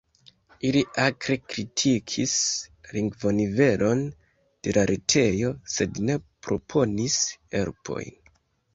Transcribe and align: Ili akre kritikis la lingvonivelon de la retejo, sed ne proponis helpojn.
Ili 0.69 0.79
akre 1.03 1.37
kritikis 1.51 2.33
la 2.87 2.95
lingvonivelon 2.97 4.03
de 4.41 4.77
la 4.81 4.89
retejo, 4.95 5.55
sed 5.77 6.05
ne 6.11 6.21
proponis 6.49 7.23
helpojn. 7.59 8.23